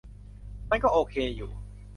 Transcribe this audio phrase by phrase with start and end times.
[0.69, 1.51] มันก็โอเคอยู่